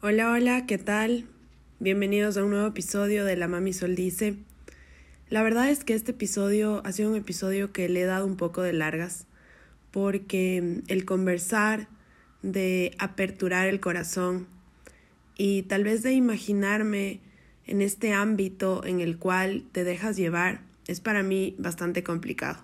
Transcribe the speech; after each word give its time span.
Hola, 0.00 0.30
hola, 0.30 0.64
¿qué 0.64 0.78
tal? 0.78 1.26
Bienvenidos 1.80 2.36
a 2.36 2.44
un 2.44 2.50
nuevo 2.50 2.68
episodio 2.68 3.24
de 3.24 3.34
La 3.34 3.48
Mami 3.48 3.72
Sol 3.72 3.96
Dice. 3.96 4.36
La 5.28 5.42
verdad 5.42 5.70
es 5.70 5.82
que 5.82 5.94
este 5.94 6.12
episodio 6.12 6.82
ha 6.84 6.92
sido 6.92 7.10
un 7.10 7.16
episodio 7.16 7.72
que 7.72 7.88
le 7.88 8.02
he 8.02 8.04
dado 8.04 8.24
un 8.24 8.36
poco 8.36 8.62
de 8.62 8.72
largas, 8.72 9.26
porque 9.90 10.82
el 10.86 11.04
conversar, 11.04 11.88
de 12.42 12.94
aperturar 13.00 13.66
el 13.66 13.80
corazón 13.80 14.46
y 15.36 15.62
tal 15.62 15.82
vez 15.82 16.04
de 16.04 16.12
imaginarme 16.12 17.18
en 17.66 17.82
este 17.82 18.12
ámbito 18.12 18.84
en 18.84 19.00
el 19.00 19.18
cual 19.18 19.64
te 19.72 19.82
dejas 19.82 20.16
llevar 20.16 20.60
es 20.86 21.00
para 21.00 21.24
mí 21.24 21.56
bastante 21.58 22.04
complicado. 22.04 22.62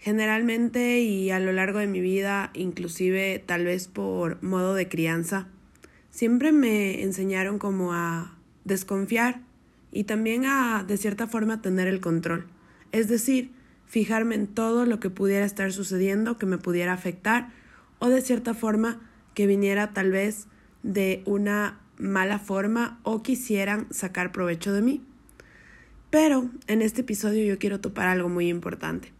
Generalmente 0.00 1.00
y 1.00 1.30
a 1.30 1.40
lo 1.40 1.52
largo 1.52 1.78
de 1.78 1.86
mi 1.86 2.02
vida, 2.02 2.50
inclusive 2.52 3.42
tal 3.46 3.64
vez 3.64 3.88
por 3.88 4.42
modo 4.42 4.74
de 4.74 4.86
crianza, 4.86 5.48
siempre 6.14 6.52
me 6.52 7.02
enseñaron 7.02 7.58
como 7.58 7.92
a 7.92 8.38
desconfiar 8.62 9.40
y 9.90 10.04
también 10.04 10.44
a, 10.46 10.84
de 10.86 10.96
cierta 10.96 11.26
forma, 11.26 11.60
tener 11.60 11.88
el 11.88 12.00
control. 12.00 12.46
Es 12.92 13.08
decir, 13.08 13.50
fijarme 13.84 14.36
en 14.36 14.46
todo 14.46 14.86
lo 14.86 15.00
que 15.00 15.10
pudiera 15.10 15.44
estar 15.44 15.72
sucediendo 15.72 16.38
que 16.38 16.46
me 16.46 16.56
pudiera 16.56 16.92
afectar 16.92 17.50
o 17.98 18.10
de 18.10 18.22
cierta 18.22 18.54
forma 18.54 19.00
que 19.34 19.48
viniera 19.48 19.92
tal 19.92 20.12
vez 20.12 20.46
de 20.84 21.24
una 21.26 21.80
mala 21.98 22.38
forma 22.38 23.00
o 23.02 23.24
quisieran 23.24 23.88
sacar 23.90 24.30
provecho 24.30 24.72
de 24.72 24.82
mí. 24.82 25.02
Pero 26.10 26.48
en 26.68 26.80
este 26.80 27.00
episodio 27.00 27.44
yo 27.44 27.58
quiero 27.58 27.80
topar 27.80 28.06
algo 28.06 28.28
muy 28.28 28.48
importante. 28.48 29.12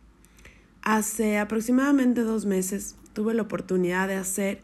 Hace 0.82 1.38
aproximadamente 1.38 2.20
dos 2.20 2.46
meses 2.46 2.94
tuve 3.14 3.34
la 3.34 3.42
oportunidad 3.42 4.06
de 4.06 4.14
hacer 4.14 4.60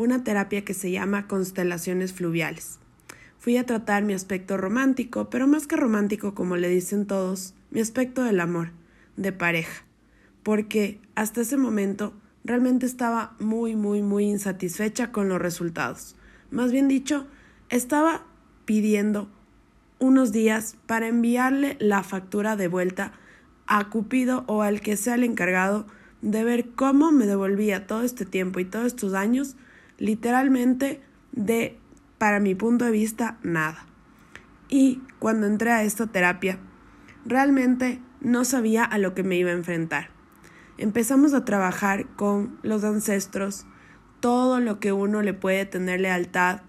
una 0.00 0.24
terapia 0.24 0.64
que 0.64 0.72
se 0.72 0.90
llama 0.90 1.26
constelaciones 1.26 2.14
fluviales. 2.14 2.78
Fui 3.38 3.56
a 3.58 3.66
tratar 3.66 4.02
mi 4.02 4.14
aspecto 4.14 4.56
romántico, 4.56 5.28
pero 5.28 5.46
más 5.46 5.66
que 5.66 5.76
romántico 5.76 6.34
como 6.34 6.56
le 6.56 6.68
dicen 6.68 7.06
todos, 7.06 7.54
mi 7.70 7.80
aspecto 7.80 8.24
del 8.24 8.40
amor, 8.40 8.70
de 9.16 9.32
pareja, 9.32 9.84
porque 10.42 11.00
hasta 11.14 11.42
ese 11.42 11.58
momento 11.58 12.14
realmente 12.44 12.86
estaba 12.86 13.34
muy, 13.40 13.76
muy, 13.76 14.00
muy 14.00 14.24
insatisfecha 14.24 15.12
con 15.12 15.28
los 15.28 15.38
resultados. 15.38 16.16
Más 16.50 16.72
bien 16.72 16.88
dicho, 16.88 17.26
estaba 17.68 18.24
pidiendo 18.64 19.28
unos 19.98 20.32
días 20.32 20.76
para 20.86 21.08
enviarle 21.08 21.76
la 21.78 22.02
factura 22.02 22.56
de 22.56 22.68
vuelta 22.68 23.12
a 23.66 23.90
Cupido 23.90 24.44
o 24.46 24.62
al 24.62 24.80
que 24.80 24.96
sea 24.96 25.16
el 25.16 25.24
encargado 25.24 25.86
de 26.22 26.42
ver 26.42 26.70
cómo 26.70 27.12
me 27.12 27.26
devolvía 27.26 27.86
todo 27.86 28.02
este 28.02 28.24
tiempo 28.24 28.60
y 28.60 28.64
todos 28.64 28.86
estos 28.86 29.12
años 29.12 29.56
literalmente 30.00 31.00
de, 31.30 31.78
para 32.18 32.40
mi 32.40 32.56
punto 32.56 32.86
de 32.86 32.90
vista, 32.90 33.38
nada. 33.44 33.86
Y 34.68 35.00
cuando 35.20 35.46
entré 35.46 35.70
a 35.70 35.84
esta 35.84 36.08
terapia, 36.08 36.58
realmente 37.24 38.00
no 38.20 38.44
sabía 38.44 38.84
a 38.84 38.98
lo 38.98 39.14
que 39.14 39.22
me 39.22 39.36
iba 39.36 39.50
a 39.50 39.54
enfrentar. 39.54 40.10
Empezamos 40.78 41.34
a 41.34 41.44
trabajar 41.44 42.06
con 42.16 42.58
los 42.62 42.82
ancestros, 42.82 43.66
todo 44.20 44.60
lo 44.60 44.80
que 44.80 44.92
uno 44.92 45.22
le 45.22 45.34
puede 45.34 45.66
tener 45.66 46.00
lealtad 46.00 46.62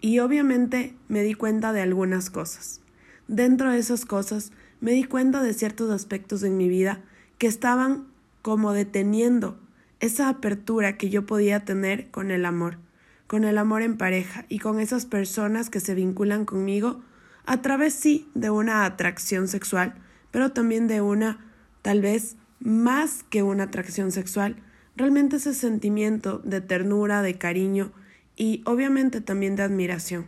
y 0.00 0.18
obviamente 0.18 0.94
me 1.08 1.22
di 1.22 1.34
cuenta 1.34 1.72
de 1.72 1.80
algunas 1.80 2.30
cosas. 2.30 2.82
Dentro 3.28 3.72
de 3.72 3.78
esas 3.78 4.04
cosas 4.04 4.52
me 4.80 4.92
di 4.92 5.04
cuenta 5.04 5.42
de 5.42 5.54
ciertos 5.54 5.90
aspectos 5.90 6.42
en 6.42 6.56
mi 6.56 6.68
vida 6.68 7.00
que 7.38 7.46
estaban 7.46 8.06
como 8.42 8.72
deteniendo 8.72 9.58
esa 10.00 10.28
apertura 10.28 10.96
que 10.96 11.10
yo 11.10 11.26
podía 11.26 11.64
tener 11.64 12.10
con 12.10 12.30
el 12.30 12.44
amor, 12.44 12.78
con 13.26 13.44
el 13.44 13.58
amor 13.58 13.82
en 13.82 13.96
pareja 13.96 14.44
y 14.48 14.58
con 14.58 14.80
esas 14.80 15.06
personas 15.06 15.70
que 15.70 15.80
se 15.80 15.94
vinculan 15.94 16.44
conmigo 16.44 17.02
a 17.46 17.62
través 17.62 17.94
sí 17.94 18.28
de 18.34 18.50
una 18.50 18.84
atracción 18.84 19.48
sexual, 19.48 19.94
pero 20.30 20.52
también 20.52 20.88
de 20.88 21.00
una 21.00 21.38
tal 21.82 22.02
vez 22.02 22.36
más 22.58 23.22
que 23.30 23.42
una 23.42 23.64
atracción 23.64 24.10
sexual, 24.10 24.56
realmente 24.96 25.36
ese 25.36 25.54
sentimiento 25.54 26.38
de 26.38 26.60
ternura, 26.60 27.22
de 27.22 27.38
cariño 27.38 27.92
y 28.36 28.62
obviamente 28.64 29.20
también 29.20 29.56
de 29.56 29.62
admiración, 29.62 30.26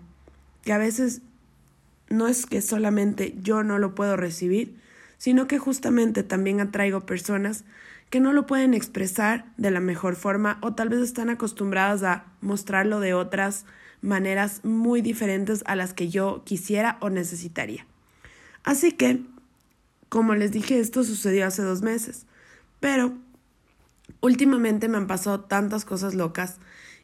que 0.62 0.72
a 0.72 0.78
veces 0.78 1.22
no 2.08 2.28
es 2.28 2.46
que 2.46 2.62
solamente 2.62 3.34
yo 3.42 3.62
no 3.64 3.78
lo 3.78 3.94
puedo 3.94 4.16
recibir, 4.16 4.76
sino 5.18 5.48
que 5.48 5.58
justamente 5.58 6.22
también 6.22 6.60
atraigo 6.60 7.04
personas 7.04 7.64
que 8.10 8.20
no 8.20 8.32
lo 8.32 8.46
pueden 8.46 8.74
expresar 8.74 9.46
de 9.56 9.70
la 9.70 9.80
mejor 9.80 10.16
forma 10.16 10.58
o 10.62 10.74
tal 10.74 10.88
vez 10.88 11.00
están 11.00 11.30
acostumbradas 11.30 12.02
a 12.02 12.26
mostrarlo 12.40 13.00
de 13.00 13.14
otras 13.14 13.66
maneras 14.00 14.64
muy 14.64 15.02
diferentes 15.02 15.62
a 15.66 15.76
las 15.76 15.92
que 15.92 16.08
yo 16.08 16.42
quisiera 16.44 16.98
o 17.00 17.10
necesitaría. 17.10 17.86
Así 18.64 18.92
que, 18.92 19.22
como 20.08 20.34
les 20.34 20.52
dije, 20.52 20.78
esto 20.78 21.04
sucedió 21.04 21.46
hace 21.46 21.62
dos 21.62 21.82
meses, 21.82 22.26
pero 22.80 23.14
últimamente 24.20 24.88
me 24.88 24.96
han 24.96 25.06
pasado 25.06 25.40
tantas 25.40 25.84
cosas 25.84 26.14
locas 26.14 26.56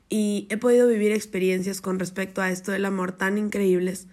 y 0.09 0.47
he 0.51 0.57
podido 0.57 0.89
vivir 0.89 1.13
experiencias 1.13 1.81
con 1.81 1.99
respecto 1.99 2.41
a 2.43 2.51
esto 2.51 2.73
del 2.73 2.85
amor 2.85 3.13
tan 3.13 3.39
increíbles 3.39 4.07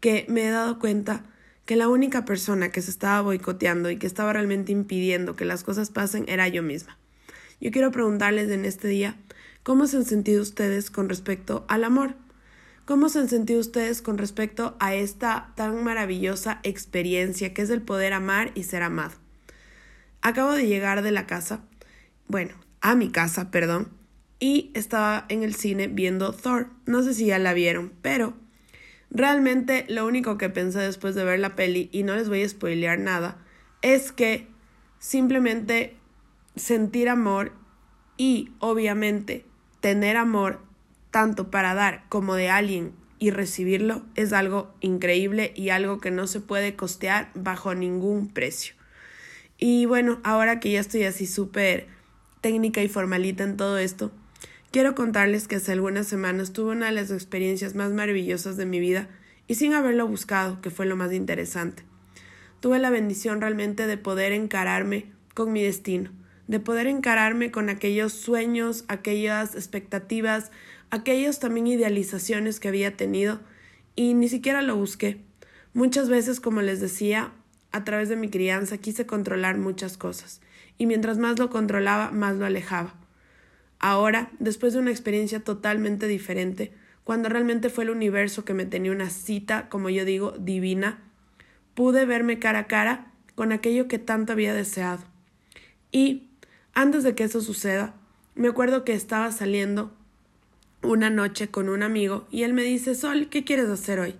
que 0.00 0.26
me 0.28 0.46
he 0.46 0.50
dado 0.50 0.78
cuenta 0.78 1.24
que 1.66 1.76
la 1.76 1.88
única 1.88 2.24
persona 2.24 2.70
que 2.70 2.80
se 2.80 2.90
estaba 2.90 3.20
boicoteando 3.20 3.90
y 3.90 3.98
que 3.98 4.06
estaba 4.06 4.32
realmente 4.32 4.72
impidiendo 4.72 5.36
que 5.36 5.44
las 5.44 5.64
cosas 5.64 5.90
pasen 5.90 6.24
era 6.28 6.48
yo 6.48 6.62
misma. 6.62 6.96
Yo 7.60 7.72
quiero 7.72 7.90
preguntarles 7.90 8.50
en 8.50 8.64
este 8.64 8.88
día 8.88 9.16
cómo 9.64 9.88
se 9.88 9.96
han 9.96 10.04
sentido 10.04 10.42
ustedes 10.42 10.90
con 10.90 11.08
respecto 11.08 11.64
al 11.68 11.84
amor. 11.84 12.14
¿Cómo 12.84 13.08
se 13.08 13.18
han 13.18 13.28
sentido 13.28 13.58
ustedes 13.58 14.00
con 14.00 14.16
respecto 14.16 14.76
a 14.78 14.94
esta 14.94 15.52
tan 15.56 15.82
maravillosa 15.82 16.60
experiencia 16.62 17.52
que 17.52 17.62
es 17.62 17.70
el 17.70 17.82
poder 17.82 18.12
amar 18.12 18.52
y 18.54 18.62
ser 18.62 18.84
amado? 18.84 19.14
Acabo 20.22 20.52
de 20.52 20.68
llegar 20.68 21.02
de 21.02 21.10
la 21.10 21.26
casa, 21.26 21.64
bueno, 22.28 22.54
a 22.80 22.94
mi 22.94 23.10
casa, 23.10 23.50
perdón, 23.50 23.88
y 24.38 24.70
estaba 24.74 25.26
en 25.28 25.42
el 25.42 25.56
cine 25.56 25.88
viendo 25.88 26.32
Thor. 26.32 26.68
No 26.84 27.02
sé 27.02 27.14
si 27.14 27.26
ya 27.26 27.40
la 27.40 27.54
vieron, 27.54 27.92
pero 28.02 28.34
Realmente 29.16 29.86
lo 29.88 30.04
único 30.04 30.36
que 30.36 30.50
pensé 30.50 30.80
después 30.80 31.14
de 31.14 31.24
ver 31.24 31.38
la 31.38 31.56
peli, 31.56 31.88
y 31.90 32.02
no 32.02 32.14
les 32.14 32.28
voy 32.28 32.42
a 32.42 32.48
spoilear 32.48 32.98
nada, 32.98 33.38
es 33.80 34.12
que 34.12 34.46
simplemente 34.98 35.96
sentir 36.54 37.08
amor 37.08 37.52
y 38.18 38.50
obviamente 38.58 39.46
tener 39.80 40.18
amor 40.18 40.60
tanto 41.10 41.50
para 41.50 41.72
dar 41.72 42.04
como 42.10 42.34
de 42.34 42.50
alguien 42.50 42.92
y 43.18 43.30
recibirlo 43.30 44.02
es 44.16 44.34
algo 44.34 44.74
increíble 44.80 45.54
y 45.56 45.70
algo 45.70 45.98
que 45.98 46.10
no 46.10 46.26
se 46.26 46.40
puede 46.40 46.76
costear 46.76 47.30
bajo 47.34 47.74
ningún 47.74 48.28
precio. 48.28 48.74
Y 49.56 49.86
bueno, 49.86 50.20
ahora 50.24 50.60
que 50.60 50.72
ya 50.72 50.80
estoy 50.80 51.04
así 51.04 51.26
súper 51.26 51.86
técnica 52.42 52.82
y 52.82 52.88
formalita 52.88 53.44
en 53.44 53.56
todo 53.56 53.78
esto, 53.78 54.12
Quiero 54.76 54.94
contarles 54.94 55.48
que 55.48 55.56
hace 55.56 55.72
algunas 55.72 56.06
semanas 56.06 56.52
tuve 56.52 56.72
una 56.72 56.84
de 56.84 56.92
las 56.92 57.10
experiencias 57.10 57.74
más 57.74 57.92
maravillosas 57.92 58.58
de 58.58 58.66
mi 58.66 58.78
vida 58.78 59.08
y 59.46 59.54
sin 59.54 59.72
haberlo 59.72 60.06
buscado, 60.06 60.60
que 60.60 60.68
fue 60.68 60.84
lo 60.84 60.96
más 60.96 61.14
interesante. 61.14 61.82
Tuve 62.60 62.78
la 62.78 62.90
bendición 62.90 63.40
realmente 63.40 63.86
de 63.86 63.96
poder 63.96 64.32
encararme 64.32 65.06
con 65.32 65.50
mi 65.50 65.62
destino, 65.62 66.10
de 66.46 66.60
poder 66.60 66.88
encararme 66.88 67.50
con 67.50 67.70
aquellos 67.70 68.12
sueños, 68.12 68.84
aquellas 68.88 69.54
expectativas, 69.54 70.50
aquellas 70.90 71.40
también 71.40 71.68
idealizaciones 71.68 72.60
que 72.60 72.68
había 72.68 72.98
tenido 72.98 73.40
y 73.94 74.12
ni 74.12 74.28
siquiera 74.28 74.60
lo 74.60 74.76
busqué. 74.76 75.22
Muchas 75.72 76.10
veces, 76.10 76.38
como 76.38 76.60
les 76.60 76.82
decía, 76.82 77.32
a 77.72 77.84
través 77.84 78.10
de 78.10 78.16
mi 78.16 78.28
crianza 78.28 78.76
quise 78.76 79.06
controlar 79.06 79.56
muchas 79.56 79.96
cosas 79.96 80.42
y 80.76 80.84
mientras 80.84 81.16
más 81.16 81.38
lo 81.38 81.48
controlaba, 81.48 82.10
más 82.10 82.36
lo 82.36 82.44
alejaba. 82.44 83.05
Ahora, 83.78 84.30
después 84.38 84.72
de 84.72 84.80
una 84.80 84.90
experiencia 84.90 85.40
totalmente 85.40 86.06
diferente, 86.06 86.72
cuando 87.04 87.28
realmente 87.28 87.70
fue 87.70 87.84
el 87.84 87.90
universo 87.90 88.44
que 88.44 88.54
me 88.54 88.66
tenía 88.66 88.90
una 88.90 89.10
cita, 89.10 89.68
como 89.68 89.90
yo 89.90 90.04
digo, 90.04 90.32
divina, 90.38 90.98
pude 91.74 92.04
verme 92.04 92.38
cara 92.38 92.60
a 92.60 92.66
cara 92.66 93.12
con 93.34 93.52
aquello 93.52 93.86
que 93.86 93.98
tanto 93.98 94.32
había 94.32 94.54
deseado. 94.54 95.04
Y, 95.92 96.30
antes 96.74 97.04
de 97.04 97.14
que 97.14 97.24
eso 97.24 97.40
suceda, 97.40 97.94
me 98.34 98.48
acuerdo 98.48 98.84
que 98.84 98.92
estaba 98.92 99.30
saliendo 99.30 99.92
una 100.82 101.10
noche 101.10 101.48
con 101.48 101.68
un 101.68 101.82
amigo 101.82 102.26
y 102.30 102.42
él 102.42 102.52
me 102.54 102.62
dice, 102.62 102.94
Sol, 102.94 103.28
¿qué 103.28 103.44
quieres 103.44 103.68
hacer 103.68 104.00
hoy? 104.00 104.14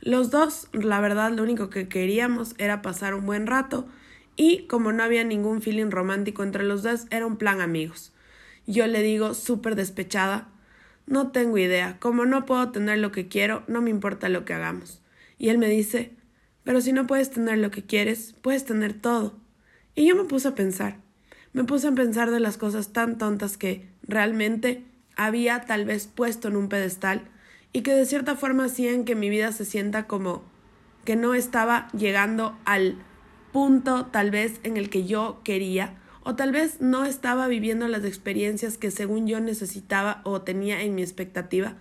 Los 0.00 0.30
dos, 0.30 0.68
la 0.72 1.00
verdad, 1.00 1.32
lo 1.32 1.42
único 1.42 1.68
que 1.68 1.88
queríamos 1.88 2.54
era 2.58 2.80
pasar 2.80 3.14
un 3.14 3.26
buen 3.26 3.46
rato 3.46 3.86
y 4.34 4.66
como 4.66 4.92
no 4.92 5.02
había 5.02 5.24
ningún 5.24 5.60
feeling 5.60 5.90
romántico 5.90 6.42
entre 6.42 6.64
los 6.64 6.82
dos, 6.82 7.06
era 7.10 7.26
un 7.26 7.36
plan 7.36 7.60
amigos. 7.60 8.12
Yo 8.70 8.86
le 8.86 9.02
digo 9.02 9.34
súper 9.34 9.74
despechada 9.74 10.48
No 11.06 11.32
tengo 11.32 11.58
idea. 11.58 11.96
Como 11.98 12.24
no 12.24 12.46
puedo 12.46 12.70
tener 12.70 12.98
lo 12.98 13.10
que 13.10 13.26
quiero, 13.26 13.64
no 13.66 13.82
me 13.82 13.90
importa 13.90 14.28
lo 14.28 14.44
que 14.44 14.54
hagamos. 14.54 15.02
Y 15.38 15.48
él 15.48 15.58
me 15.58 15.68
dice 15.68 16.12
Pero 16.62 16.80
si 16.80 16.92
no 16.92 17.08
puedes 17.08 17.30
tener 17.30 17.58
lo 17.58 17.72
que 17.72 17.82
quieres, 17.82 18.34
puedes 18.40 18.64
tener 18.64 18.94
todo. 18.94 19.36
Y 19.96 20.06
yo 20.06 20.14
me 20.14 20.22
puse 20.22 20.46
a 20.46 20.54
pensar. 20.54 20.98
Me 21.52 21.64
puse 21.64 21.88
a 21.88 21.92
pensar 21.92 22.30
de 22.30 22.38
las 22.38 22.58
cosas 22.58 22.92
tan 22.92 23.18
tontas 23.18 23.56
que 23.56 23.88
realmente 24.04 24.84
había 25.16 25.62
tal 25.62 25.84
vez 25.84 26.06
puesto 26.06 26.46
en 26.46 26.54
un 26.54 26.68
pedestal 26.68 27.22
y 27.72 27.82
que 27.82 27.92
de 27.92 28.06
cierta 28.06 28.36
forma 28.36 28.66
hacían 28.66 29.04
que 29.04 29.16
mi 29.16 29.30
vida 29.30 29.50
se 29.50 29.64
sienta 29.64 30.06
como 30.06 30.44
que 31.04 31.16
no 31.16 31.34
estaba 31.34 31.88
llegando 31.90 32.56
al 32.64 33.02
punto 33.52 34.06
tal 34.06 34.30
vez 34.30 34.60
en 34.62 34.76
el 34.76 34.90
que 34.90 35.06
yo 35.06 35.40
quería 35.42 35.99
o 36.22 36.36
tal 36.36 36.52
vez 36.52 36.80
no 36.80 37.04
estaba 37.04 37.46
viviendo 37.48 37.88
las 37.88 38.04
experiencias 38.04 38.76
que 38.76 38.90
según 38.90 39.26
yo 39.26 39.40
necesitaba 39.40 40.20
o 40.24 40.42
tenía 40.42 40.82
en 40.82 40.94
mi 40.94 41.02
expectativa, 41.02 41.76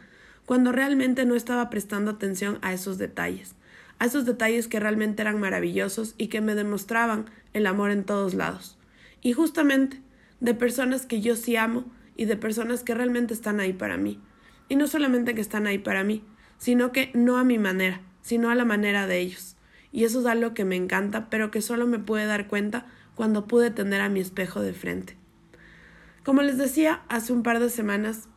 cuando 0.46 0.72
realmente 0.72 1.26
no 1.26 1.36
estaba 1.36 1.70
prestando 1.70 2.12
atención 2.12 2.58
a 2.62 2.74
esos 2.74 2.98
detalles, 2.98 3.56
a 4.00 4.06
esos 4.06 4.26
detalles 4.26 4.68
que 4.68 4.80
realmente 4.80 5.22
eran 5.22 5.40
maravillosos 5.40 6.16
y 6.18 6.28
que 6.28 6.42
me 6.42 6.56
demostraban 6.56 7.26
el 7.54 7.68
amor 7.68 7.92
en 7.92 8.04
todos 8.04 8.34
lados. 8.34 8.78
Y 9.22 9.34
justamente 9.34 10.02
de 10.40 10.54
personas 10.54 11.06
que 11.06 11.22
yo 11.22 11.36
sí 11.36 11.56
amo 11.56 11.86
y 12.16 12.26
de 12.26 12.38
personas 12.38 12.84
que 12.84 12.96
realmente 12.96 13.34
están 13.34 13.60
ahí 13.60 13.74
para 13.74 13.98
mí. 13.98 14.20
Y 14.70 14.76
no 14.76 14.88
solamente 14.88 15.36
que 15.36 15.42
están 15.42 15.68
ahí 15.68 15.78
para 15.78 16.04
mí, 16.04 16.24
sino 16.58 16.92
que 16.92 17.12
no 17.14 17.38
a 17.38 17.44
mi 17.44 17.58
manera, 17.58 18.02
sino 18.22 18.50
a 18.50 18.56
la 18.56 18.66
manera 18.66 19.08
de 19.08 19.20
ellos. 19.20 19.56
Y 19.92 20.04
eso 20.04 20.20
es 20.22 20.26
algo 20.26 20.54
que 20.54 20.66
me 20.66 20.76
encanta, 20.76 21.30
pero 21.30 21.52
que 21.52 21.62
solo 21.62 21.88
me 21.88 22.00
pude 22.00 22.26
dar 22.26 22.48
cuenta 22.48 22.86
cuando 23.20 23.48
pude 23.48 23.70
tener 23.70 24.00
a 24.00 24.08
mi 24.08 24.22
espejo 24.22 24.62
de 24.62 24.72
frente. 24.72 25.18
Como 26.24 26.42
les 26.42 26.58
decía, 26.58 27.02
hace 27.10 27.34
un 27.34 27.44
par 27.44 27.60
de 27.60 27.70
semanas 27.70 28.30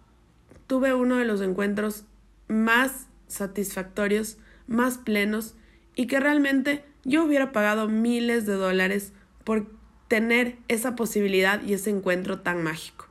tuve 0.67 0.93
uno 0.93 1.19
de 1.19 1.25
los 1.25 1.41
encuentros 1.41 2.05
más 2.49 3.07
satisfactorios, 3.29 4.39
más 4.67 4.99
plenos 4.99 5.55
y 5.95 6.09
que 6.09 6.19
realmente 6.19 6.85
yo 7.05 7.23
hubiera 7.23 7.53
pagado 7.53 7.87
miles 7.87 8.45
de 8.45 8.55
dólares 8.55 9.13
por 9.45 9.71
tener 10.09 10.59
esa 10.67 10.97
posibilidad 10.97 11.63
y 11.63 11.75
ese 11.75 11.91
encuentro 11.91 12.41
tan 12.41 12.65
mágico. 12.65 13.07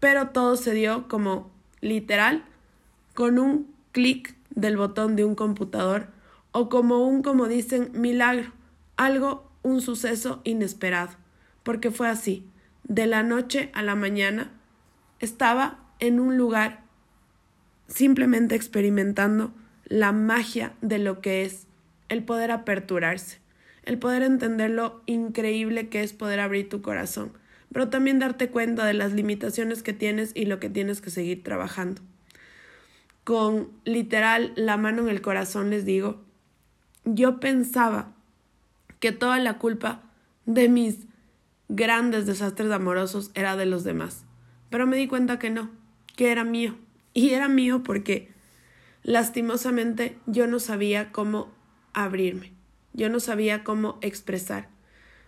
Pero 0.00 0.28
todo 0.28 0.56
se 0.56 0.72
dio 0.72 1.08
como 1.08 1.50
literal 1.82 2.42
con 3.12 3.38
un 3.38 3.70
clic 3.92 4.34
del 4.48 4.78
botón 4.78 5.16
de 5.16 5.26
un 5.26 5.34
computador 5.34 6.06
o 6.52 6.70
como 6.70 7.06
un, 7.06 7.20
como 7.20 7.48
dicen, 7.48 7.90
milagro, 7.92 8.50
algo, 8.96 9.51
un 9.62 9.80
suceso 9.80 10.40
inesperado, 10.44 11.10
porque 11.62 11.90
fue 11.90 12.08
así. 12.08 12.46
De 12.84 13.06
la 13.06 13.22
noche 13.22 13.70
a 13.74 13.82
la 13.82 13.94
mañana 13.94 14.50
estaba 15.20 15.78
en 16.00 16.18
un 16.18 16.36
lugar 16.36 16.82
simplemente 17.86 18.54
experimentando 18.54 19.52
la 19.84 20.12
magia 20.12 20.74
de 20.80 20.98
lo 20.98 21.20
que 21.20 21.44
es 21.44 21.66
el 22.08 22.24
poder 22.24 22.50
aperturarse, 22.50 23.38
el 23.84 23.98
poder 23.98 24.22
entender 24.22 24.70
lo 24.70 25.02
increíble 25.06 25.88
que 25.88 26.02
es 26.02 26.12
poder 26.12 26.40
abrir 26.40 26.68
tu 26.68 26.82
corazón, 26.82 27.32
pero 27.72 27.88
también 27.88 28.18
darte 28.18 28.48
cuenta 28.48 28.84
de 28.84 28.94
las 28.94 29.12
limitaciones 29.12 29.82
que 29.82 29.92
tienes 29.92 30.32
y 30.34 30.46
lo 30.46 30.60
que 30.60 30.70
tienes 30.70 31.00
que 31.00 31.10
seguir 31.10 31.42
trabajando. 31.42 32.02
Con 33.24 33.68
literal 33.84 34.52
la 34.56 34.76
mano 34.76 35.02
en 35.02 35.08
el 35.08 35.22
corazón 35.22 35.70
les 35.70 35.84
digo, 35.84 36.20
yo 37.04 37.40
pensaba 37.40 38.12
que 39.02 39.10
toda 39.10 39.40
la 39.40 39.58
culpa 39.58 40.00
de 40.46 40.68
mis 40.68 41.08
grandes 41.68 42.24
desastres 42.24 42.70
amorosos 42.70 43.32
era 43.34 43.56
de 43.56 43.66
los 43.66 43.82
demás, 43.82 44.24
pero 44.70 44.86
me 44.86 44.96
di 44.96 45.08
cuenta 45.08 45.40
que 45.40 45.50
no, 45.50 45.70
que 46.14 46.30
era 46.30 46.44
mío. 46.44 46.76
Y 47.12 47.30
era 47.30 47.48
mío 47.48 47.82
porque 47.82 48.28
lastimosamente 49.02 50.16
yo 50.26 50.46
no 50.46 50.60
sabía 50.60 51.10
cómo 51.10 51.50
abrirme, 51.92 52.52
yo 52.92 53.08
no 53.08 53.18
sabía 53.18 53.64
cómo 53.64 53.98
expresar. 54.02 54.68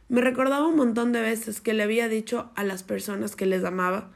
Me 0.09 0.21
recordaba 0.21 0.69
un 0.69 0.77
montón 0.77 1.11
de 1.11 1.23
veces 1.23 1.61
que 1.61 1.75
le 1.75 1.83
había 1.83 2.09
dicho 2.09 2.53
a 2.55 2.63
las 2.63 2.85
personas 2.85 3.35
que 3.35 3.45
les 3.45 3.65
amaba, 3.65 4.13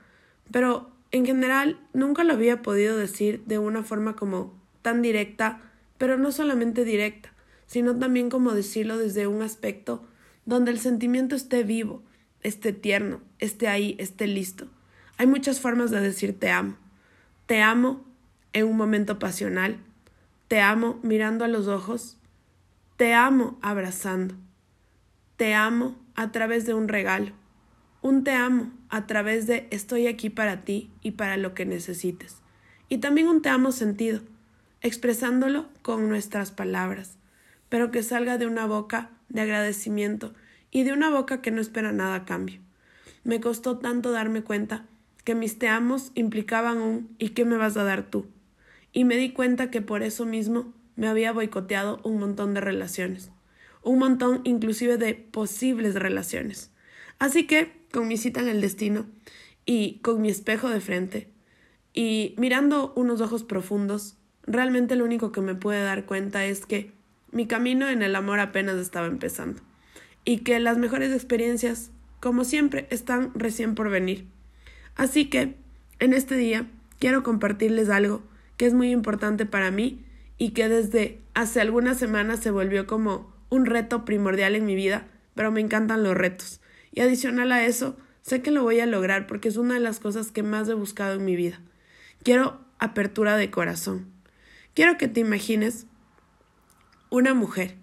pero 0.52 0.88
en 1.10 1.26
general 1.26 1.80
nunca 1.92 2.22
lo 2.22 2.34
había 2.34 2.62
podido 2.62 2.96
decir 2.96 3.42
de 3.46 3.58
una 3.58 3.82
forma 3.82 4.14
como 4.14 4.54
tan 4.82 5.02
directa, 5.02 5.60
pero 5.98 6.16
no 6.16 6.30
solamente 6.30 6.84
directa, 6.84 7.32
sino 7.68 7.96
también 7.96 8.30
como 8.30 8.52
decirlo 8.52 8.98
desde 8.98 9.28
un 9.28 9.42
aspecto 9.42 10.04
donde 10.44 10.72
el 10.72 10.80
sentimiento 10.80 11.36
esté 11.36 11.62
vivo, 11.62 12.02
esté 12.42 12.72
tierno, 12.72 13.20
esté 13.38 13.68
ahí, 13.68 13.94
esté 14.00 14.26
listo. 14.26 14.66
Hay 15.18 15.28
muchas 15.28 15.60
formas 15.60 15.92
de 15.92 16.00
decir 16.00 16.36
te 16.36 16.50
amo. 16.50 16.76
Te 17.46 17.62
amo 17.62 18.04
en 18.52 18.66
un 18.66 18.76
momento 18.76 19.18
pasional, 19.18 19.78
te 20.48 20.60
amo 20.60 20.98
mirando 21.02 21.44
a 21.44 21.48
los 21.48 21.68
ojos, 21.68 22.16
te 22.96 23.14
amo 23.14 23.58
abrazando, 23.62 24.34
te 25.36 25.54
amo 25.54 25.96
a 26.14 26.32
través 26.32 26.66
de 26.66 26.74
un 26.74 26.88
regalo, 26.88 27.32
un 28.02 28.24
te 28.24 28.32
amo 28.32 28.72
a 28.88 29.06
través 29.06 29.46
de 29.46 29.68
estoy 29.70 30.06
aquí 30.06 30.30
para 30.30 30.64
ti 30.64 30.90
y 31.02 31.12
para 31.12 31.36
lo 31.36 31.54
que 31.54 31.66
necesites, 31.66 32.38
y 32.88 32.98
también 32.98 33.28
un 33.28 33.42
te 33.42 33.50
amo 33.50 33.70
sentido, 33.70 34.20
expresándolo 34.80 35.68
con 35.82 36.08
nuestras 36.08 36.50
palabras, 36.50 37.17
pero 37.68 37.90
que 37.90 38.02
salga 38.02 38.38
de 38.38 38.46
una 38.46 38.66
boca 38.66 39.10
de 39.28 39.40
agradecimiento 39.42 40.34
y 40.70 40.84
de 40.84 40.92
una 40.92 41.10
boca 41.10 41.40
que 41.40 41.50
no 41.50 41.60
espera 41.60 41.92
nada 41.92 42.14
a 42.14 42.24
cambio. 42.24 42.60
Me 43.24 43.40
costó 43.40 43.78
tanto 43.78 44.12
darme 44.12 44.42
cuenta 44.42 44.86
que 45.24 45.34
mis 45.34 45.58
te 45.58 45.68
amos 45.68 46.12
implicaban 46.14 46.78
un 46.78 47.14
¿y 47.18 47.30
qué 47.30 47.44
me 47.44 47.56
vas 47.56 47.76
a 47.76 47.84
dar 47.84 48.04
tú? 48.04 48.26
Y 48.92 49.04
me 49.04 49.16
di 49.16 49.32
cuenta 49.32 49.70
que 49.70 49.82
por 49.82 50.02
eso 50.02 50.24
mismo 50.24 50.72
me 50.96 51.08
había 51.08 51.32
boicoteado 51.32 52.00
un 52.04 52.18
montón 52.18 52.54
de 52.54 52.60
relaciones, 52.60 53.30
un 53.82 53.98
montón 53.98 54.40
inclusive 54.44 54.96
de 54.96 55.14
posibles 55.14 55.94
relaciones. 55.94 56.72
Así 57.18 57.46
que, 57.46 57.72
con 57.92 58.08
mi 58.08 58.16
cita 58.16 58.40
en 58.40 58.48
el 58.48 58.60
destino 58.60 59.06
y 59.66 59.98
con 59.98 60.22
mi 60.22 60.30
espejo 60.30 60.68
de 60.70 60.80
frente, 60.80 61.28
y 61.92 62.34
mirando 62.38 62.92
unos 62.96 63.20
ojos 63.20 63.44
profundos, 63.44 64.16
realmente 64.44 64.96
lo 64.96 65.04
único 65.04 65.32
que 65.32 65.40
me 65.40 65.54
pude 65.54 65.82
dar 65.82 66.06
cuenta 66.06 66.44
es 66.44 66.64
que 66.64 66.92
mi 67.32 67.46
camino 67.46 67.88
en 67.88 68.02
el 68.02 68.16
amor 68.16 68.40
apenas 68.40 68.76
estaba 68.76 69.06
empezando 69.06 69.60
y 70.24 70.38
que 70.38 70.58
las 70.60 70.78
mejores 70.78 71.12
experiencias, 71.12 71.90
como 72.20 72.44
siempre, 72.44 72.86
están 72.90 73.32
recién 73.34 73.74
por 73.74 73.90
venir. 73.90 74.26
Así 74.94 75.30
que, 75.30 75.56
en 76.00 76.12
este 76.12 76.36
día, 76.36 76.66
quiero 76.98 77.22
compartirles 77.22 77.88
algo 77.88 78.22
que 78.56 78.66
es 78.66 78.74
muy 78.74 78.90
importante 78.90 79.46
para 79.46 79.70
mí 79.70 80.04
y 80.36 80.50
que 80.50 80.68
desde 80.68 81.20
hace 81.34 81.60
algunas 81.60 81.98
semanas 81.98 82.40
se 82.40 82.50
volvió 82.50 82.86
como 82.86 83.32
un 83.48 83.66
reto 83.66 84.04
primordial 84.04 84.54
en 84.54 84.66
mi 84.66 84.74
vida, 84.74 85.06
pero 85.34 85.50
me 85.50 85.60
encantan 85.60 86.02
los 86.02 86.16
retos. 86.16 86.60
Y 86.92 87.00
adicional 87.00 87.52
a 87.52 87.64
eso, 87.64 87.96
sé 88.22 88.42
que 88.42 88.50
lo 88.50 88.62
voy 88.62 88.80
a 88.80 88.86
lograr 88.86 89.26
porque 89.26 89.48
es 89.48 89.56
una 89.56 89.74
de 89.74 89.80
las 89.80 90.00
cosas 90.00 90.30
que 90.30 90.42
más 90.42 90.68
he 90.68 90.74
buscado 90.74 91.14
en 91.14 91.24
mi 91.24 91.36
vida. 91.36 91.60
Quiero 92.22 92.60
apertura 92.78 93.36
de 93.36 93.50
corazón. 93.50 94.06
Quiero 94.74 94.98
que 94.98 95.08
te 95.08 95.20
imagines 95.20 95.86
una 97.10 97.34
mujer, 97.34 97.76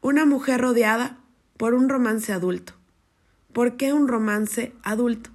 una 0.00 0.26
mujer 0.26 0.60
rodeada 0.60 1.18
por 1.56 1.74
un 1.74 1.88
romance 1.88 2.32
adulto. 2.32 2.74
¿Por 3.52 3.76
qué 3.76 3.92
un 3.92 4.08
romance 4.08 4.72
adulto? 4.82 5.30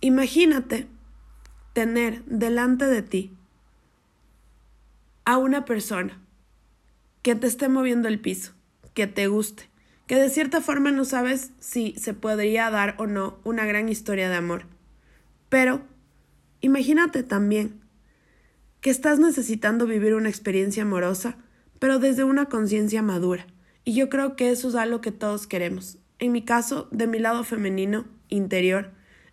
Imagínate 0.00 0.86
tener 1.72 2.24
delante 2.24 2.86
de 2.86 3.02
ti 3.02 3.36
a 5.24 5.38
una 5.38 5.64
persona 5.64 6.20
que 7.22 7.34
te 7.34 7.46
esté 7.46 7.68
moviendo 7.68 8.08
el 8.08 8.20
piso, 8.20 8.52
que 8.94 9.06
te 9.06 9.26
guste, 9.26 9.68
que 10.06 10.16
de 10.16 10.30
cierta 10.30 10.60
forma 10.60 10.90
no 10.90 11.04
sabes 11.04 11.52
si 11.60 11.94
se 11.98 12.14
podría 12.14 12.70
dar 12.70 12.94
o 12.98 13.06
no 13.06 13.38
una 13.44 13.66
gran 13.66 13.88
historia 13.88 14.28
de 14.28 14.36
amor. 14.36 14.64
Pero 15.48 15.82
imagínate 16.60 17.22
también 17.22 17.80
que 18.80 18.90
estás 18.90 19.18
necesitando 19.18 19.86
vivir 19.86 20.14
una 20.14 20.28
experiencia 20.28 20.82
amorosa 20.82 21.36
pero 21.78 21.98
desde 21.98 22.24
una 22.24 22.46
conciencia 22.46 23.02
madura. 23.02 23.46
Y 23.84 23.94
yo 23.94 24.08
creo 24.08 24.36
que 24.36 24.50
eso 24.50 24.68
es 24.68 24.74
algo 24.74 25.00
que 25.00 25.12
todos 25.12 25.46
queremos. 25.46 25.98
En 26.18 26.32
mi 26.32 26.42
caso, 26.42 26.88
de 26.90 27.06
mi 27.06 27.18
lado 27.18 27.44
femenino, 27.44 28.04
interior, 28.28 28.90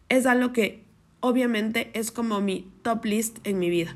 es 0.09 0.25
algo 0.25 0.53
que 0.53 0.85
obviamente 1.19 1.91
es 1.93 2.11
como 2.11 2.41
mi 2.41 2.71
top 2.83 3.05
list 3.05 3.39
en 3.43 3.59
mi 3.59 3.69
vida. 3.69 3.95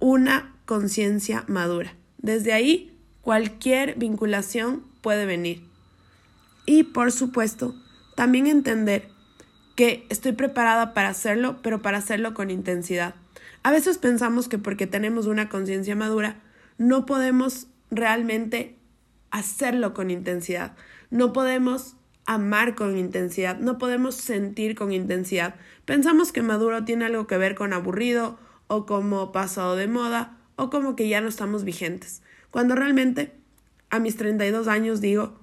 Una 0.00 0.54
conciencia 0.64 1.44
madura. 1.46 1.94
Desde 2.18 2.52
ahí, 2.52 2.98
cualquier 3.20 3.96
vinculación 3.96 4.84
puede 5.02 5.26
venir. 5.26 5.62
Y 6.66 6.84
por 6.84 7.12
supuesto, 7.12 7.74
también 8.14 8.46
entender 8.46 9.08
que 9.76 10.06
estoy 10.08 10.32
preparada 10.32 10.94
para 10.94 11.08
hacerlo, 11.08 11.58
pero 11.62 11.82
para 11.82 11.98
hacerlo 11.98 12.32
con 12.32 12.50
intensidad. 12.50 13.14
A 13.62 13.70
veces 13.70 13.98
pensamos 13.98 14.48
que 14.48 14.58
porque 14.58 14.86
tenemos 14.86 15.26
una 15.26 15.48
conciencia 15.48 15.96
madura, 15.96 16.40
no 16.78 17.06
podemos 17.06 17.68
realmente 17.90 18.76
hacerlo 19.30 19.94
con 19.94 20.10
intensidad, 20.10 20.76
no 21.10 21.32
podemos 21.32 21.96
amar 22.26 22.74
con 22.74 22.96
intensidad, 22.96 23.58
no 23.58 23.78
podemos 23.78 24.14
sentir 24.14 24.74
con 24.74 24.92
intensidad. 24.92 25.56
Pensamos 25.84 26.32
que 26.32 26.42
maduro 26.42 26.84
tiene 26.84 27.04
algo 27.04 27.26
que 27.26 27.36
ver 27.36 27.54
con 27.54 27.72
aburrido 27.72 28.38
o 28.66 28.86
como 28.86 29.32
pasado 29.32 29.76
de 29.76 29.88
moda 29.88 30.38
o 30.56 30.70
como 30.70 30.96
que 30.96 31.08
ya 31.08 31.20
no 31.20 31.28
estamos 31.28 31.64
vigentes. 31.64 32.22
Cuando 32.50 32.74
realmente 32.74 33.32
a 33.90 33.98
mis 33.98 34.16
32 34.16 34.68
años 34.68 35.00
digo, 35.00 35.38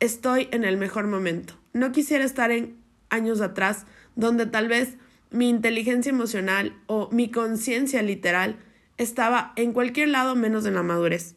estoy 0.00 0.48
en 0.52 0.64
el 0.64 0.76
mejor 0.76 1.06
momento. 1.06 1.54
No 1.72 1.92
quisiera 1.92 2.24
estar 2.24 2.50
en 2.50 2.76
años 3.10 3.40
atrás 3.40 3.84
donde 4.16 4.46
tal 4.46 4.68
vez 4.68 4.96
mi 5.30 5.48
inteligencia 5.48 6.10
emocional 6.10 6.74
o 6.86 7.08
mi 7.12 7.30
conciencia 7.30 8.02
literal 8.02 8.56
estaba 8.98 9.52
en 9.56 9.72
cualquier 9.72 10.08
lado 10.08 10.36
menos 10.36 10.66
en 10.66 10.74
la 10.74 10.82
madurez. 10.82 11.36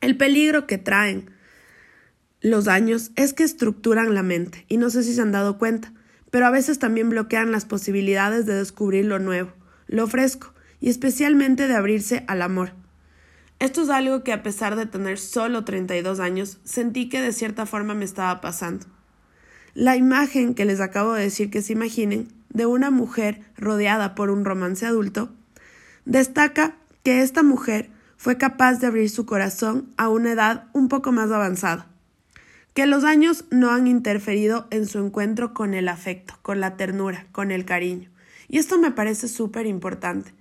El 0.00 0.16
peligro 0.16 0.66
que 0.66 0.78
traen 0.78 1.30
los 2.40 2.66
años 2.66 3.12
es 3.14 3.34
que 3.34 3.44
estructuran 3.44 4.14
la 4.14 4.24
mente, 4.24 4.64
y 4.68 4.78
no 4.78 4.90
sé 4.90 5.04
si 5.04 5.14
se 5.14 5.22
han 5.22 5.30
dado 5.30 5.58
cuenta, 5.58 5.92
pero 6.32 6.46
a 6.46 6.50
veces 6.50 6.80
también 6.80 7.10
bloquean 7.10 7.52
las 7.52 7.66
posibilidades 7.66 8.46
de 8.46 8.54
descubrir 8.54 9.04
lo 9.04 9.20
nuevo, 9.20 9.52
lo 9.86 10.08
fresco, 10.08 10.52
y 10.80 10.90
especialmente 10.90 11.68
de 11.68 11.76
abrirse 11.76 12.24
al 12.26 12.42
amor. 12.42 12.72
Esto 13.60 13.82
es 13.82 13.90
algo 13.90 14.24
que 14.24 14.32
a 14.32 14.42
pesar 14.42 14.74
de 14.74 14.86
tener 14.86 15.18
solo 15.18 15.62
32 15.62 16.18
años, 16.18 16.58
sentí 16.64 17.08
que 17.08 17.20
de 17.20 17.32
cierta 17.32 17.64
forma 17.64 17.94
me 17.94 18.04
estaba 18.04 18.40
pasando. 18.40 18.86
La 19.74 19.96
imagen 19.96 20.54
que 20.54 20.64
les 20.64 20.80
acabo 20.80 21.12
de 21.12 21.22
decir 21.22 21.48
que 21.48 21.62
se 21.62 21.74
imaginen 21.74 22.26
de 22.48 22.66
una 22.66 22.90
mujer 22.90 23.42
rodeada 23.56 24.16
por 24.16 24.30
un 24.30 24.44
romance 24.44 24.84
adulto 24.84 25.32
destaca 26.04 26.76
que 27.02 27.22
esta 27.22 27.42
mujer 27.42 27.90
fue 28.16 28.38
capaz 28.38 28.74
de 28.74 28.86
abrir 28.86 29.10
su 29.10 29.26
corazón 29.26 29.92
a 29.96 30.08
una 30.08 30.32
edad 30.32 30.66
un 30.72 30.88
poco 30.88 31.12
más 31.12 31.30
avanzada, 31.30 31.86
que 32.74 32.86
los 32.86 33.04
años 33.04 33.44
no 33.50 33.70
han 33.70 33.86
interferido 33.86 34.66
en 34.70 34.86
su 34.86 34.98
encuentro 34.98 35.54
con 35.54 35.74
el 35.74 35.88
afecto, 35.88 36.34
con 36.42 36.60
la 36.60 36.76
ternura, 36.76 37.26
con 37.32 37.50
el 37.50 37.64
cariño. 37.64 38.10
Y 38.48 38.58
esto 38.58 38.78
me 38.78 38.90
parece 38.90 39.28
súper 39.28 39.66
importante. 39.66 40.34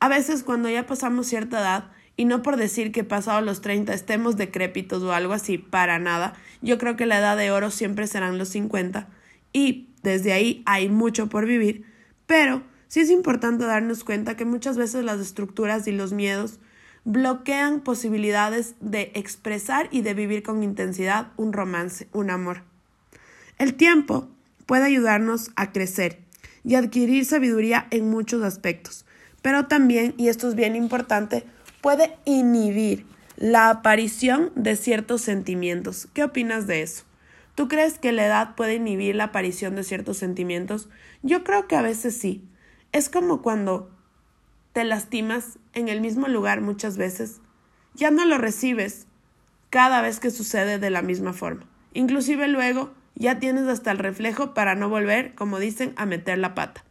A 0.00 0.08
veces 0.08 0.42
cuando 0.42 0.68
ya 0.68 0.86
pasamos 0.86 1.26
cierta 1.26 1.60
edad, 1.60 1.90
y 2.16 2.26
no 2.26 2.42
por 2.42 2.56
decir 2.56 2.92
que 2.92 3.04
pasado 3.04 3.40
los 3.40 3.60
30 3.60 3.92
estemos 3.92 4.36
decrépitos 4.36 5.02
o 5.02 5.12
algo 5.12 5.32
así, 5.32 5.58
para 5.58 5.98
nada, 5.98 6.34
yo 6.62 6.78
creo 6.78 6.96
que 6.96 7.06
la 7.06 7.18
edad 7.18 7.36
de 7.36 7.50
oro 7.50 7.70
siempre 7.70 8.06
serán 8.06 8.38
los 8.38 8.50
50 8.50 9.08
y 9.52 9.88
desde 10.02 10.32
ahí 10.32 10.62
hay 10.66 10.88
mucho 10.88 11.28
por 11.28 11.46
vivir, 11.46 11.84
pero 12.26 12.62
sí 12.94 13.00
es 13.00 13.10
importante 13.10 13.64
darnos 13.64 14.04
cuenta 14.04 14.36
que 14.36 14.44
muchas 14.44 14.76
veces 14.76 15.04
las 15.04 15.18
estructuras 15.18 15.88
y 15.88 15.90
los 15.90 16.12
miedos 16.12 16.60
bloquean 17.02 17.80
posibilidades 17.80 18.76
de 18.78 19.10
expresar 19.16 19.88
y 19.90 20.02
de 20.02 20.14
vivir 20.14 20.44
con 20.44 20.62
intensidad 20.62 21.32
un 21.36 21.52
romance, 21.52 22.06
un 22.12 22.30
amor. 22.30 22.62
El 23.58 23.74
tiempo 23.74 24.28
puede 24.66 24.84
ayudarnos 24.84 25.50
a 25.56 25.72
crecer 25.72 26.20
y 26.62 26.76
adquirir 26.76 27.24
sabiduría 27.24 27.88
en 27.90 28.08
muchos 28.10 28.44
aspectos, 28.44 29.04
pero 29.42 29.66
también, 29.66 30.14
y 30.16 30.28
esto 30.28 30.48
es 30.48 30.54
bien 30.54 30.76
importante, 30.76 31.44
puede 31.80 32.16
inhibir 32.24 33.06
la 33.36 33.70
aparición 33.70 34.52
de 34.54 34.76
ciertos 34.76 35.20
sentimientos. 35.20 36.06
¿Qué 36.14 36.22
opinas 36.22 36.68
de 36.68 36.82
eso? 36.82 37.02
¿Tú 37.56 37.66
crees 37.66 37.98
que 37.98 38.12
la 38.12 38.24
edad 38.24 38.54
puede 38.54 38.76
inhibir 38.76 39.16
la 39.16 39.24
aparición 39.24 39.74
de 39.74 39.82
ciertos 39.82 40.16
sentimientos? 40.16 40.88
Yo 41.24 41.42
creo 41.42 41.66
que 41.66 41.74
a 41.74 41.82
veces 41.82 42.16
sí. 42.16 42.44
Es 42.94 43.08
como 43.08 43.42
cuando 43.42 43.90
te 44.72 44.84
lastimas 44.84 45.58
en 45.72 45.88
el 45.88 46.00
mismo 46.00 46.28
lugar 46.28 46.60
muchas 46.60 46.96
veces. 46.96 47.40
Ya 47.94 48.12
no 48.12 48.24
lo 48.24 48.38
recibes 48.38 49.08
cada 49.68 50.00
vez 50.00 50.20
que 50.20 50.30
sucede 50.30 50.78
de 50.78 50.90
la 50.90 51.02
misma 51.02 51.32
forma. 51.32 51.66
Inclusive 51.92 52.46
luego 52.46 52.94
ya 53.16 53.40
tienes 53.40 53.66
hasta 53.66 53.90
el 53.90 53.98
reflejo 53.98 54.54
para 54.54 54.76
no 54.76 54.88
volver, 54.88 55.34
como 55.34 55.58
dicen, 55.58 55.92
a 55.96 56.06
meter 56.06 56.38
la 56.38 56.54
pata. 56.54 56.84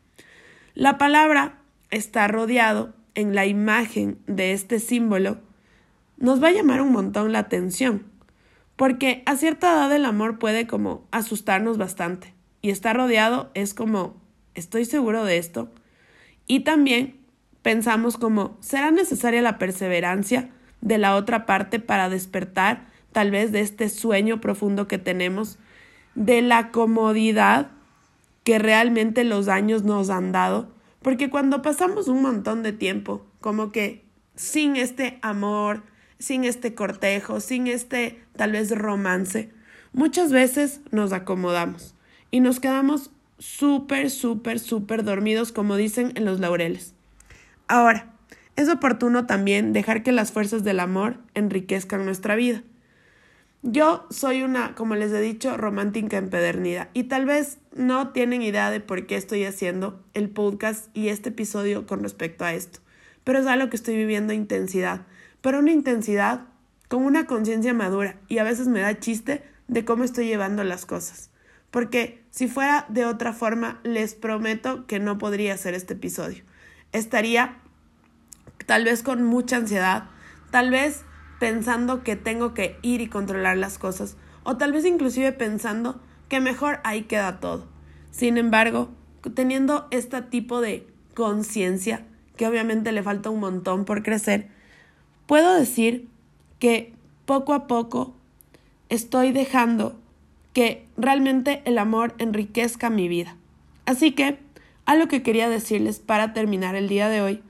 La 0.74 0.98
palabra 0.98 1.60
está 1.90 2.28
rodeado 2.28 2.94
en 3.16 3.34
la 3.34 3.46
imagen 3.46 4.20
de 4.28 4.52
este 4.52 4.82
símbolo, 4.82 5.38
nos 6.18 6.44
va 6.44 6.50
a 6.50 6.54
llamar 6.54 6.82
un 6.82 6.92
montón 6.92 7.32
la 7.32 7.40
atención, 7.40 8.04
porque 8.76 9.24
a 9.26 9.38
cierta 9.38 9.72
edad 9.72 9.96
el 9.96 10.04
amor 10.04 10.38
puede 10.38 10.68
como 10.68 11.08
asustarnos 11.12 11.78
bastante, 11.78 12.34
y 12.62 12.72
estar 12.72 12.98
rodeado 12.98 13.52
es 13.54 13.74
como, 13.74 14.22
estoy 14.54 14.84
seguro 14.84 15.24
de 15.24 15.38
esto, 15.38 15.72
y 16.48 16.62
también 16.62 17.18
pensamos 17.62 18.18
como, 18.18 18.58
¿será 18.60 18.92
necesaria 18.92 19.42
la 19.42 19.58
perseverancia 19.58 20.50
de 20.82 20.98
la 20.98 21.16
otra 21.16 21.46
parte 21.46 21.80
para 21.80 22.10
despertar 22.10 22.88
tal 23.12 23.32
vez 23.32 23.52
de 23.52 23.62
este 23.62 23.90
sueño 23.90 24.42
profundo 24.42 24.88
que 24.88 24.98
tenemos, 24.98 25.58
de 26.16 26.42
la 26.42 26.72
comodidad 26.72 27.72
que 28.44 28.60
realmente 28.60 29.24
los 29.24 29.48
años 29.48 29.84
nos 29.84 30.10
han 30.10 30.32
dado? 30.32 30.72
Porque 31.02 31.30
cuando 31.30 31.62
pasamos 31.62 32.08
un 32.08 32.22
montón 32.22 32.64
de 32.64 32.74
tiempo, 32.74 33.26
como 33.40 33.72
que 33.72 34.04
sin 34.36 34.76
este 34.76 35.20
amor, 35.22 35.84
sin 36.20 36.44
este 36.44 36.74
cortejo, 36.74 37.40
sin 37.40 37.68
este 37.68 38.22
tal 38.36 38.52
vez 38.52 38.72
romance, 38.72 39.52
muchas 39.94 40.32
veces 40.32 40.82
nos 40.92 41.14
acomodamos 41.14 41.96
y 42.32 42.40
nos 42.40 42.60
quedamos 42.60 43.12
súper, 43.44 44.10
súper, 44.10 44.58
súper 44.60 45.04
dormidos, 45.04 45.52
como 45.52 45.76
dicen 45.76 46.14
en 46.16 46.24
los 46.24 46.40
laureles. 46.40 46.94
Ahora, 47.68 48.14
es 48.56 48.70
oportuno 48.70 49.26
también 49.26 49.74
dejar 49.74 50.02
que 50.02 50.14
las 50.14 50.32
fuerzas 50.32 50.64
del 50.64 50.80
amor 50.80 51.18
enriquezcan 51.34 52.06
nuestra 52.06 52.36
vida. 52.36 52.64
Yo 53.62 54.06
soy 54.10 54.44
una, 54.44 54.76
como 54.76 54.96
les 54.96 55.12
he 55.12 55.20
dicho, 55.20 55.58
romántica 55.58 56.18
empedernida 56.18 56.90
y 56.94 57.04
tal 57.04 57.26
vez 57.26 57.58
no 57.76 58.10
tienen 58.10 58.42
idea 58.42 58.70
de 58.72 58.80
por 58.80 59.08
qué 59.08 59.16
estoy 59.16 59.44
haciendo 59.44 60.02
el 60.14 60.30
podcast 60.30 60.96
y 60.96 61.10
este 61.10 61.30
episodio 61.30 61.86
con 61.86 62.02
respecto 62.02 62.46
a 62.46 62.54
esto, 62.54 62.80
pero 63.24 63.40
es 63.40 63.48
algo 63.48 63.70
que 63.70 63.76
estoy 63.76 63.96
viviendo 63.96 64.34
intensidad, 64.34 65.06
pero 65.42 65.60
una 65.60 65.72
intensidad 65.72 66.42
con 66.88 67.04
una 67.04 67.26
conciencia 67.26 67.74
madura 67.74 68.18
y 68.28 68.38
a 68.38 68.44
veces 68.44 68.68
me 68.68 68.82
da 68.82 69.00
chiste 69.00 69.44
de 69.68 69.86
cómo 69.86 70.04
estoy 70.04 70.28
llevando 70.28 70.64
las 70.64 70.86
cosas, 70.86 71.30
porque 71.74 72.24
si 72.30 72.48
fuera 72.48 72.86
de 72.88 73.04
otra 73.04 73.34
forma 73.34 73.80
les 73.82 74.14
prometo 74.14 74.86
que 74.86 75.00
no 75.00 75.18
podría 75.18 75.56
hacer 75.56 75.74
este 75.74 75.96
episodio. 75.96 76.44
Estaría 76.92 77.58
tal 78.68 78.86
vez 78.86 79.02
con 79.02 79.24
mucha 79.24 79.58
ansiedad, 79.58 80.04
tal 80.52 80.70
vez 80.70 81.02
pensando 81.40 82.04
que 82.04 82.16
tengo 82.16 82.54
que 82.54 82.78
ir 82.84 83.02
y 83.02 83.08
controlar 83.08 83.58
las 83.58 83.80
cosas, 83.80 84.18
o 84.44 84.56
tal 84.56 84.72
vez 84.72 84.86
inclusive 84.86 85.32
pensando 85.32 86.00
que 86.30 86.40
mejor 86.40 86.80
ahí 86.84 87.06
queda 87.06 87.40
todo. 87.40 87.68
Sin 88.12 88.38
embargo, 88.38 88.92
teniendo 89.34 89.88
este 89.90 90.22
tipo 90.22 90.62
de 90.62 90.86
conciencia, 91.16 92.06
que 92.38 92.46
obviamente 92.46 92.92
le 92.92 93.02
falta 93.02 93.32
un 93.32 93.40
montón 93.40 93.86
por 93.86 94.04
crecer, 94.04 94.48
puedo 95.26 95.56
decir 95.56 96.08
que 96.60 96.94
poco 97.26 97.56
a 97.56 97.66
poco 97.66 98.14
estoy 98.90 99.32
dejando 99.32 100.00
que 100.54 100.88
realmente 100.98 101.62
el 101.66 101.78
amor 101.78 102.14
enriquezca 102.20 102.90
mi 102.90 103.08
vida. 103.08 103.36
Así 103.86 104.12
que, 104.12 104.40
algo 104.86 105.08
que 105.08 105.24
quería 105.24 105.50
decirles 105.50 106.00
para 106.00 106.34
terminar 106.34 106.76
el 106.76 106.88
día 106.88 107.10
de 107.10 107.22
hoy 107.22 107.42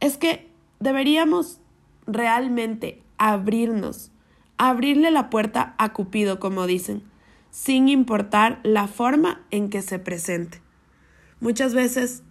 es 0.00 0.16
que 0.16 0.48
deberíamos 0.80 1.60
realmente 2.06 3.00
abrirnos, 3.18 4.10
abrirle 4.58 5.10
la 5.10 5.30
puerta 5.30 5.74
a 5.78 5.92
Cupido, 5.92 6.40
como 6.40 6.66
dicen, 6.66 7.02
sin 7.50 7.88
importar 7.88 8.60
la 8.64 8.88
forma 8.88 9.42
en 9.50 9.70
que 9.70 9.82
se 9.82 9.98
presente. 9.98 10.60
Muchas 11.40 11.74
veces 11.74 12.22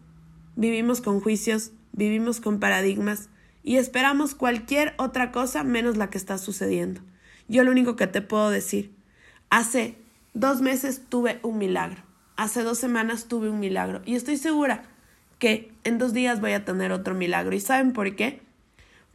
vivimos 0.55 1.01
con 1.01 1.21
juicios, 1.21 1.71
vivimos 1.93 2.41
con 2.41 2.59
paradigmas 2.59 3.29
y 3.63 3.77
esperamos 3.77 4.35
cualquier 4.35 4.93
otra 4.97 5.31
cosa 5.31 5.63
menos 5.63 5.97
la 5.97 6.09
que 6.09 6.17
está 6.17 6.37
sucediendo. 6.37 7.01
Yo 7.47 7.63
lo 7.63 7.71
único 7.71 7.95
que 7.95 8.07
te 8.07 8.21
puedo 8.21 8.49
decir, 8.49 8.93
hace 9.49 10.00
dos 10.33 10.61
meses 10.61 11.03
tuve 11.09 11.39
un 11.43 11.57
milagro, 11.57 12.03
hace 12.35 12.63
dos 12.63 12.77
semanas 12.77 13.27
tuve 13.27 13.49
un 13.49 13.59
milagro 13.59 14.01
y 14.05 14.15
estoy 14.15 14.37
segura 14.37 14.83
que 15.39 15.71
en 15.83 15.97
dos 15.97 16.13
días 16.13 16.39
voy 16.39 16.51
a 16.51 16.65
tener 16.65 16.91
otro 16.91 17.15
milagro. 17.15 17.55
¿Y 17.55 17.59
saben 17.59 17.93
por 17.93 18.15
qué? 18.15 18.41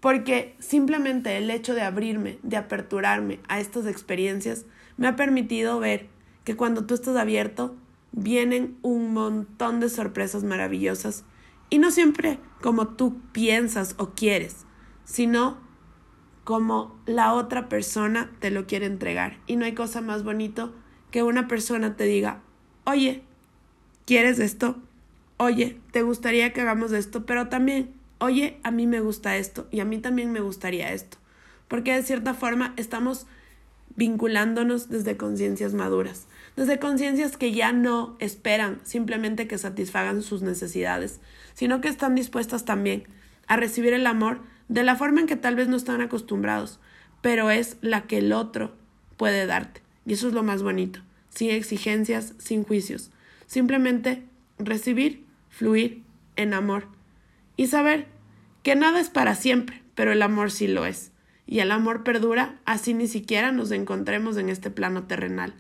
porque 0.00 0.54
simplemente 0.58 1.36
el 1.36 1.50
hecho 1.50 1.74
de 1.74 1.82
abrirme, 1.82 2.38
de 2.42 2.56
aperturarme 2.56 3.40
a 3.48 3.60
estas 3.60 3.86
experiencias, 3.86 4.66
me 4.96 5.08
ha 5.08 5.16
permitido 5.16 5.80
ver 5.80 6.06
que 6.44 6.56
cuando 6.56 6.84
tú 6.84 6.94
estás 6.94 7.16
abierto, 7.16 7.74
vienen 8.12 8.78
un 8.82 9.12
montón 9.12 9.80
de 9.80 9.88
sorpresas 9.88 10.44
maravillosas 10.44 11.24
y 11.70 11.78
no 11.78 11.90
siempre 11.90 12.38
como 12.62 12.88
tú 12.88 13.20
piensas 13.32 13.94
o 13.98 14.10
quieres, 14.10 14.64
sino 15.04 15.58
como 16.44 17.00
la 17.06 17.32
otra 17.32 17.68
persona 17.68 18.30
te 18.38 18.52
lo 18.52 18.66
quiere 18.66 18.86
entregar. 18.86 19.40
Y 19.48 19.56
no 19.56 19.64
hay 19.64 19.74
cosa 19.74 20.00
más 20.00 20.22
bonito 20.22 20.72
que 21.10 21.22
una 21.22 21.48
persona 21.48 21.96
te 21.96 22.04
diga, 22.04 22.42
oye, 22.84 23.22
¿quieres 24.04 24.38
esto? 24.38 24.76
Oye, 25.38 25.78
¿te 25.92 26.02
gustaría 26.02 26.52
que 26.52 26.62
hagamos 26.62 26.92
esto? 26.92 27.26
Pero 27.26 27.48
también 27.48 27.96
oye, 28.18 28.58
a 28.62 28.70
mí 28.70 28.86
me 28.86 29.00
gusta 29.00 29.36
esto 29.36 29.66
y 29.70 29.80
a 29.80 29.84
mí 29.84 29.98
también 29.98 30.32
me 30.32 30.40
gustaría 30.40 30.92
esto. 30.92 31.18
Porque 31.68 31.94
de 31.94 32.02
cierta 32.02 32.34
forma 32.34 32.74
estamos 32.76 33.26
vinculándonos 33.96 34.88
desde 34.88 35.16
conciencias 35.16 35.74
maduras, 35.74 36.26
desde 36.54 36.78
conciencias 36.78 37.36
que 37.36 37.52
ya 37.52 37.72
no 37.72 38.16
esperan 38.18 38.80
simplemente 38.84 39.48
que 39.48 39.58
satisfagan 39.58 40.22
sus 40.22 40.42
necesidades, 40.42 41.20
sino 41.54 41.80
que 41.80 41.88
están 41.88 42.14
dispuestas 42.14 42.64
también 42.64 43.04
a 43.46 43.56
recibir 43.56 43.94
el 43.94 44.06
amor 44.06 44.40
de 44.68 44.84
la 44.84 44.96
forma 44.96 45.20
en 45.20 45.26
que 45.26 45.36
tal 45.36 45.54
vez 45.54 45.68
no 45.68 45.76
están 45.76 46.00
acostumbrados, 46.00 46.78
pero 47.22 47.50
es 47.50 47.76
la 47.80 48.02
que 48.02 48.18
el 48.18 48.32
otro 48.32 48.74
puede 49.16 49.46
darte. 49.46 49.85
Y 50.06 50.14
eso 50.14 50.28
es 50.28 50.34
lo 50.34 50.42
más 50.42 50.62
bonito, 50.62 51.00
sin 51.28 51.50
exigencias, 51.50 52.34
sin 52.38 52.62
juicios, 52.62 53.10
simplemente 53.46 54.22
recibir 54.58 55.26
fluir 55.50 56.02
en 56.36 56.54
amor 56.54 56.88
y 57.56 57.66
saber 57.66 58.06
que 58.62 58.76
nada 58.76 59.00
es 59.00 59.08
para 59.08 59.34
siempre, 59.34 59.82
pero 59.94 60.12
el 60.12 60.22
amor 60.22 60.50
sí 60.50 60.68
lo 60.68 60.86
es. 60.86 61.12
Y 61.46 61.60
el 61.60 61.70
amor 61.70 62.02
perdura, 62.02 62.60
así 62.64 62.92
ni 62.92 63.06
siquiera 63.06 63.52
nos 63.52 63.70
encontremos 63.70 64.36
en 64.36 64.48
este 64.48 64.70
plano 64.70 65.04
terrenal. 65.04 65.54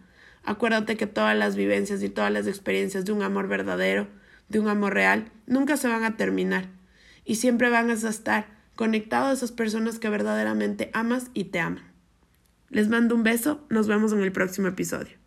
Acuérdate 0.44 0.96
que 0.96 1.06
todas 1.06 1.36
las 1.36 1.56
vivencias 1.56 2.02
y 2.02 2.08
todas 2.08 2.32
las 2.32 2.46
experiencias 2.46 3.04
de 3.04 3.12
un 3.12 3.22
amor 3.22 3.48
verdadero, 3.48 4.08
de 4.48 4.60
un 4.60 4.68
amor 4.68 4.94
real, 4.94 5.30
nunca 5.46 5.76
se 5.76 5.88
van 5.88 6.04
a 6.04 6.16
terminar. 6.16 6.66
Y 7.24 7.36
siempre 7.36 7.70
van 7.70 7.90
a 7.90 7.94
estar 7.94 8.46
conectados 8.74 9.30
a 9.30 9.32
esas 9.32 9.52
personas 9.52 9.98
que 9.98 10.08
verdaderamente 10.08 10.90
amas 10.92 11.30
y 11.34 11.44
te 11.44 11.60
aman. 11.60 11.95
Les 12.70 12.88
mando 12.88 13.14
un 13.14 13.22
beso, 13.22 13.64
nos 13.70 13.86
vemos 13.86 14.12
en 14.12 14.22
el 14.22 14.32
próximo 14.32 14.68
episodio. 14.68 15.25